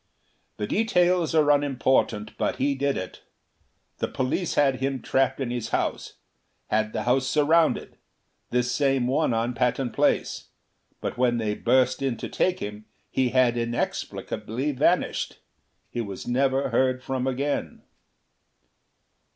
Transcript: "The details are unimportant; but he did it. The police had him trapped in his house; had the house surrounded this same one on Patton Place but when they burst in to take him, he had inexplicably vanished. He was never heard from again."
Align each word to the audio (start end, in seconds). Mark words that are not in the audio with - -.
"The 0.57 0.65
details 0.65 1.35
are 1.35 1.51
unimportant; 1.51 2.35
but 2.39 2.55
he 2.55 2.73
did 2.73 2.97
it. 2.97 3.21
The 3.99 4.07
police 4.07 4.55
had 4.55 4.77
him 4.77 4.99
trapped 4.99 5.39
in 5.39 5.51
his 5.51 5.69
house; 5.69 6.13
had 6.69 6.91
the 6.91 7.03
house 7.03 7.27
surrounded 7.27 7.99
this 8.49 8.71
same 8.71 9.05
one 9.05 9.31
on 9.31 9.53
Patton 9.53 9.91
Place 9.91 10.47
but 11.01 11.19
when 11.19 11.37
they 11.37 11.53
burst 11.53 12.01
in 12.01 12.17
to 12.17 12.29
take 12.29 12.61
him, 12.61 12.85
he 13.11 13.29
had 13.29 13.55
inexplicably 13.55 14.71
vanished. 14.71 15.37
He 15.91 16.01
was 16.01 16.27
never 16.27 16.69
heard 16.69 17.03
from 17.03 17.27
again." 17.27 17.83